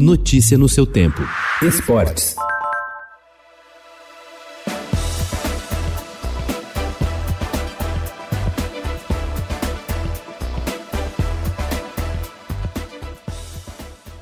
Notícia 0.00 0.56
no 0.56 0.68
seu 0.68 0.86
tempo. 0.86 1.20
Esportes. 1.60 2.36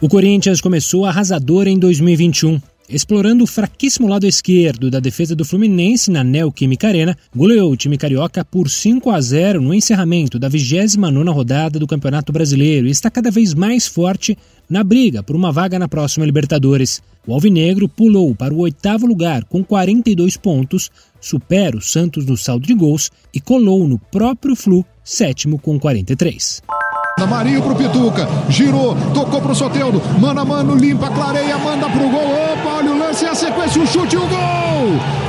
O 0.00 0.08
Corinthians 0.08 0.62
começou 0.62 1.04
arrasador 1.04 1.68
em 1.68 1.78
2021. 1.78 2.62
Explorando 2.90 3.44
o 3.44 3.46
fraquíssimo 3.46 4.08
lado 4.08 4.26
esquerdo 4.26 4.90
da 4.90 4.98
defesa 4.98 5.36
do 5.36 5.44
Fluminense 5.44 6.10
na 6.10 6.24
Neoquímica 6.24 6.88
Arena, 6.88 7.14
goleou 7.36 7.70
o 7.70 7.76
time 7.76 7.98
carioca 7.98 8.42
por 8.42 8.70
5 8.70 9.10
a 9.10 9.20
0 9.20 9.60
no 9.60 9.74
encerramento 9.74 10.38
da 10.38 10.48
29ª 10.48 11.30
rodada 11.30 11.78
do 11.78 11.86
Campeonato 11.86 12.32
Brasileiro 12.32 12.86
e 12.86 12.90
está 12.90 13.10
cada 13.10 13.30
vez 13.30 13.52
mais 13.52 13.86
forte 13.86 14.38
na 14.70 14.82
briga 14.82 15.22
por 15.22 15.36
uma 15.36 15.52
vaga 15.52 15.78
na 15.78 15.86
próxima 15.86 16.24
Libertadores. 16.24 17.02
O 17.26 17.34
Alvinegro 17.34 17.90
pulou 17.90 18.34
para 18.34 18.54
o 18.54 18.60
oitavo 18.60 19.06
lugar 19.06 19.44
com 19.44 19.62
42 19.62 20.38
pontos, 20.38 20.90
supera 21.20 21.76
o 21.76 21.82
Santos 21.82 22.24
no 22.24 22.38
saldo 22.38 22.66
de 22.66 22.72
gols 22.72 23.10
e 23.34 23.40
colou 23.40 23.86
no 23.86 23.98
próprio 23.98 24.56
Flu, 24.56 24.82
sétimo 25.04 25.58
com 25.58 25.78
43. 25.78 26.62
Marinho 27.26 27.62
pro 27.62 27.74
Pituca, 27.74 28.28
girou, 28.48 28.96
tocou 29.14 29.40
pro 29.40 29.54
Soteldo, 29.54 30.00
mano 30.18 30.40
a 30.40 30.44
mano, 30.44 30.74
limpa, 30.74 31.10
clareia, 31.10 31.58
manda 31.58 31.88
pro 31.88 32.08
gol. 32.08 32.32
Opa, 32.52 32.76
olha 32.76 32.92
o 32.92 32.98
lance, 32.98 33.24
a 33.26 33.34
sequência, 33.34 33.82
o 33.82 33.86
chute, 33.86 34.16
o 34.16 34.26
gol! 34.26 35.27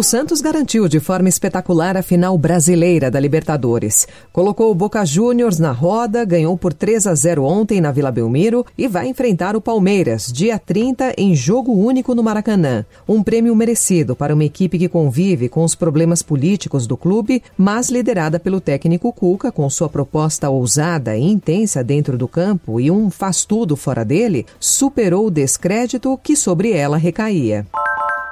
O 0.00 0.02
Santos 0.02 0.40
garantiu 0.40 0.88
de 0.88 0.98
forma 0.98 1.28
espetacular 1.28 1.94
a 1.94 2.02
final 2.02 2.38
brasileira 2.38 3.10
da 3.10 3.20
Libertadores. 3.20 4.08
Colocou 4.32 4.70
o 4.70 4.74
Boca 4.74 5.04
Juniors 5.04 5.58
na 5.58 5.72
roda, 5.72 6.24
ganhou 6.24 6.56
por 6.56 6.72
3 6.72 7.06
a 7.06 7.14
0 7.14 7.44
ontem 7.44 7.82
na 7.82 7.92
Vila 7.92 8.10
Belmiro 8.10 8.64
e 8.78 8.88
vai 8.88 9.08
enfrentar 9.08 9.54
o 9.54 9.60
Palmeiras, 9.60 10.32
dia 10.32 10.58
30, 10.58 11.12
em 11.18 11.34
jogo 11.34 11.72
único 11.72 12.14
no 12.14 12.22
Maracanã. 12.22 12.86
Um 13.06 13.22
prêmio 13.22 13.54
merecido 13.54 14.16
para 14.16 14.32
uma 14.32 14.42
equipe 14.42 14.78
que 14.78 14.88
convive 14.88 15.50
com 15.50 15.64
os 15.64 15.74
problemas 15.74 16.22
políticos 16.22 16.86
do 16.86 16.96
clube, 16.96 17.42
mas 17.54 17.90
liderada 17.90 18.40
pelo 18.40 18.58
técnico 18.58 19.12
Cuca, 19.12 19.52
com 19.52 19.68
sua 19.68 19.90
proposta 19.90 20.48
ousada 20.48 21.14
e 21.14 21.20
intensa 21.20 21.84
dentro 21.84 22.16
do 22.16 22.26
campo 22.26 22.80
e 22.80 22.90
um 22.90 23.10
faz-tudo 23.10 23.76
fora 23.76 24.02
dele, 24.02 24.46
superou 24.58 25.26
o 25.26 25.30
descrédito 25.30 26.18
que 26.22 26.34
sobre 26.34 26.72
ela 26.72 26.96
recaía. 26.96 27.66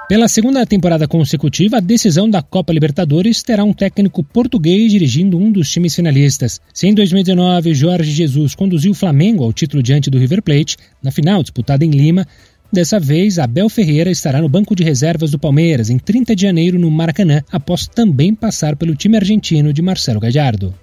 Pela 0.09 0.27
segunda 0.27 0.65
temporada 0.65 1.07
consecutiva, 1.07 1.77
a 1.77 1.79
decisão 1.79 2.27
da 2.27 2.41
Copa 2.41 2.73
Libertadores 2.73 3.43
terá 3.43 3.63
um 3.63 3.71
técnico 3.71 4.23
português 4.23 4.91
dirigindo 4.91 5.37
um 5.37 5.51
dos 5.51 5.69
times 5.69 5.93
finalistas. 5.93 6.59
Se 6.73 6.87
em 6.87 6.95
2019 6.95 7.75
Jorge 7.75 8.09
Jesus 8.09 8.55
conduziu 8.55 8.89
o 8.89 8.95
Flamengo 8.95 9.43
ao 9.43 9.53
título 9.53 9.83
diante 9.83 10.09
do 10.09 10.17
River 10.17 10.41
Plate, 10.41 10.77
na 11.03 11.11
final 11.11 11.43
disputada 11.43 11.85
em 11.85 11.91
Lima, 11.91 12.25
Dessa 12.71 12.99
vez, 12.99 13.39
Abel 13.39 13.67
Ferreira 13.67 14.11
estará 14.11 14.39
no 14.39 14.47
banco 14.47 14.75
de 14.75 14.83
reservas 14.83 15.31
do 15.31 15.39
Palmeiras 15.39 15.89
em 15.89 15.97
30 15.97 16.35
de 16.35 16.43
janeiro 16.43 16.77
no 16.77 16.91
Maracanã, 16.91 17.41
após 17.51 17.87
também 17.87 18.35
passar 18.35 18.75
pelo 18.75 18.95
time 18.95 19.17
argentino 19.17 19.73
de 19.73 19.81
Marcelo 19.81 20.19
Gallardo. 20.19 20.75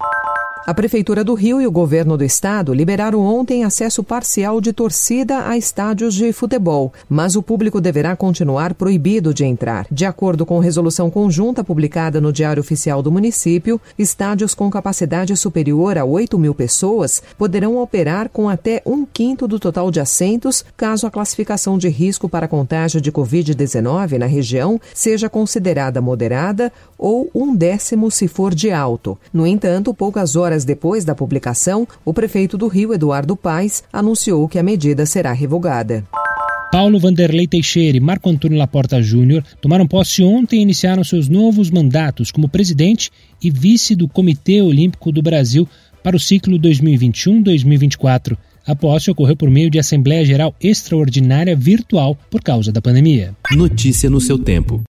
A 0.67 0.75
Prefeitura 0.75 1.23
do 1.23 1.33
Rio 1.35 1.61
e 1.61 1.67
o 1.69 1.71
governo 1.71 2.17
do 2.17 2.25
estado 2.25 2.75
liberaram 2.75 3.21
ontem 3.21 3.63
acesso 3.63 4.03
parcial 4.03 4.61
de 4.61 4.73
torcida 4.73 5.47
a 5.47 5.57
estádios 5.57 6.13
de 6.13 6.33
futebol, 6.33 6.93
mas 7.09 7.37
o 7.37 7.43
público 7.43 7.81
deverá 7.81 8.17
continuar 8.17 8.75
proibido 8.75 9.33
de 9.33 9.45
entrar. 9.45 9.87
De 9.93 10.05
acordo 10.05 10.45
com 10.45 10.59
resolução 10.59 11.09
conjunta 11.09 11.63
publicada 11.63 12.21
no 12.21 12.33
Diário 12.33 12.61
Oficial 12.61 13.01
do 13.01 13.13
município, 13.13 13.81
estádios 13.97 14.55
com 14.55 14.69
capacidade 14.69 15.37
superior 15.37 15.97
a 15.97 16.05
8 16.05 16.37
mil 16.37 16.53
pessoas 16.53 17.23
poderão 17.39 17.81
operar 17.81 18.29
com 18.29 18.49
até 18.49 18.83
um 18.85 19.07
quinto 19.07 19.47
do 19.47 19.61
total 19.61 19.89
de 19.93 20.01
assentos, 20.01 20.65
caso 20.77 21.07
a 21.07 21.13
classificação 21.13 21.79
de 21.79 21.89
risco 21.89 22.29
para 22.29 22.49
contágio 22.49 23.01
de 23.01 23.13
Covid-19 23.13 24.19
na 24.19 24.27
região 24.27 24.81
seja 24.93 25.31
considerada 25.31 26.01
moderada 26.01 26.73
ou 26.99 27.31
um 27.33 27.55
décimo 27.55 28.11
se 28.11 28.27
for 28.27 28.53
de 28.53 28.73
alto. 28.73 29.17
No 29.33 29.47
entanto, 29.47 29.95
poucas 29.95 30.35
horas 30.35 30.56
horas 30.57 30.65
depois 30.65 31.05
da 31.05 31.15
publicação, 31.15 31.87
o 32.05 32.15
prefeito 32.15 32.57
do 32.57 32.67
Rio, 32.67 32.95
Eduardo 32.95 33.37
Paes, 33.37 33.85
anunciou 33.93 34.49
que 34.49 34.59
a 34.59 34.63
medida 34.63 35.05
será 35.05 35.33
revogada. 35.33 36.03
Paulo 36.73 36.99
Vanderlei 36.99 37.47
Teixeira 37.47 37.97
e 37.97 38.01
Marco 38.01 38.29
Antônio 38.29 38.59
Laporta 38.59 39.01
Júnior 39.03 39.45
tomaram 39.61 39.87
posse 39.87 40.23
ontem 40.23 40.59
e 40.59 40.63
iniciaram 40.63 41.05
seus 41.05 41.29
novos 41.29 41.71
mandatos 41.71 42.31
como 42.31 42.49
presidente 42.49 43.11
e 43.43 43.51
vice 43.51 43.95
do 43.95 44.09
Comitê 44.09 44.61
Olímpico 44.61 45.13
do 45.13 45.23
Brasil 45.23 45.69
para 46.03 46.17
o 46.17 46.21
ciclo 46.21 46.59
2021-2024. 46.59 48.37
A 48.67 48.75
posse 48.75 49.11
ocorreu 49.11 49.37
por 49.37 49.49
meio 49.49 49.71
de 49.71 49.79
Assembleia 49.79 50.25
Geral 50.25 50.55
Extraordinária 50.61 51.55
virtual 51.55 52.19
por 52.29 52.43
causa 52.43 52.73
da 52.73 52.83
pandemia. 52.83 53.35
Notícia 53.53 54.11
no 54.11 54.21
seu 54.21 54.39
tempo. 54.39 54.85